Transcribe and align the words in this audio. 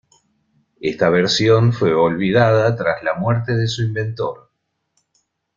Esta 0.79 1.11
versión 1.11 1.73
fue 1.73 1.93
olvidada 1.93 2.75
tras 2.75 3.03
la 3.03 3.13
muerte 3.19 3.55
de 3.55 3.67
su 3.67 3.83
inventor. 3.83 4.49